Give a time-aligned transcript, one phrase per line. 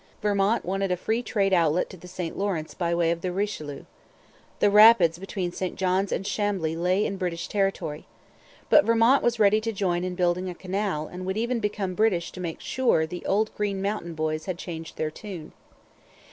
[0.23, 3.83] Vermont wanted a 'free trade' outlet to the St Lawrence by way of the Richelieu.
[4.59, 8.07] The rapids between St Johns and Chambly lay in British territory.
[8.67, 12.31] But Vermont was ready to join in building a canal and would even become British
[12.31, 13.05] to make sure.
[13.05, 15.51] The old Green Mountain Boys had changed their tune.